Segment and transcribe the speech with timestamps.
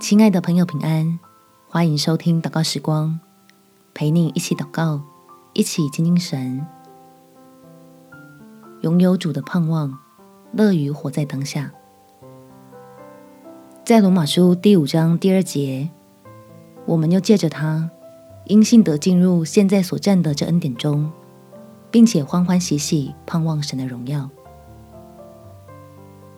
[0.00, 1.18] 亲爱的朋友，平安！
[1.68, 3.20] 欢迎收听祷告时光，
[3.92, 5.02] 陪你一起祷告，
[5.52, 6.66] 一起亲近神，
[8.80, 9.98] 拥有主的盼望，
[10.52, 11.70] 乐于活在当下。
[13.84, 15.90] 在罗马书第五章第二节，
[16.86, 17.90] 我们又借着他，
[18.46, 21.12] 因信得进入现在所站的这恩典中，
[21.90, 24.30] 并且欢欢喜喜盼望神的荣耀。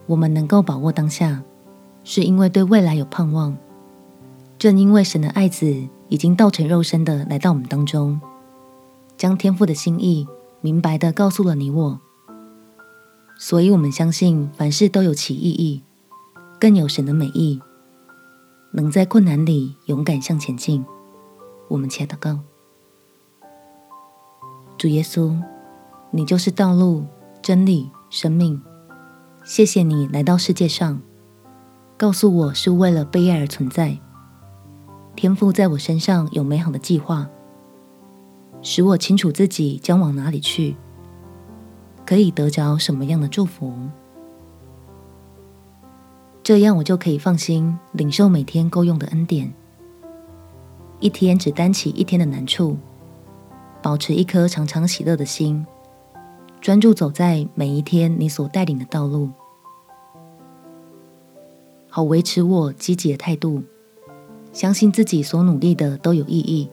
[0.07, 1.45] 我们能够把握当下。
[2.05, 3.57] 是因为对未来有盼望，
[4.59, 8.21] 正因为神的爱子已经道成肉身的来到我们当中，
[9.17, 10.27] 将天父的心意
[10.61, 12.01] 明白的告诉了你我，
[13.39, 15.83] 所以我们相信凡事都有其意义，
[16.61, 17.61] 更有神的美意，
[18.73, 20.85] 能在困难里勇敢向前进。
[21.69, 22.41] 我们且祷告：
[24.77, 25.41] 主耶稣，
[26.11, 27.07] 你就是道路、
[27.41, 28.61] 真理、生命，
[29.45, 31.01] 谢谢你来到世界上。
[32.03, 33.97] 告诉我是为了被爱而存在，
[35.15, 37.29] 天赋在我身上有美好的计划，
[38.61, 40.75] 使我清楚自己将往哪里去，
[42.05, 43.73] 可以得着什么样的祝福，
[46.43, 49.55] 这样我就可以放心领受每天够用的恩典，
[50.99, 52.77] 一天只担起一天的难处，
[53.81, 55.65] 保持一颗常常喜乐的心，
[56.61, 59.31] 专注走在每一天你所带领的道路。
[61.95, 63.63] 好维持我积极的态度，
[64.51, 66.71] 相信自己所努力的都有意义，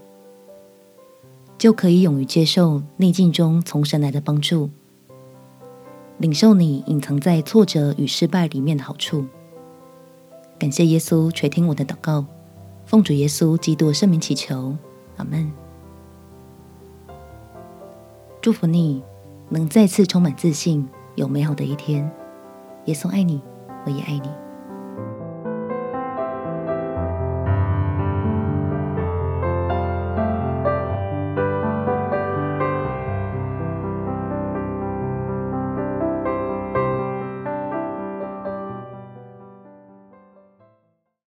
[1.57, 4.69] 就可以勇于接受逆境中从神来的帮助，
[6.19, 9.25] 领受你隐藏在挫折与失败里面的好处。
[10.57, 12.25] 感谢耶稣垂听我的祷告，
[12.85, 14.77] 奉主耶稣基督的圣名祈求，
[15.17, 15.51] 阿门。
[18.39, 19.03] 祝福你
[19.49, 22.09] 能再次充满自信，有美好的一天。
[22.85, 23.41] 耶稣爱你，
[23.85, 24.29] 我也爱你。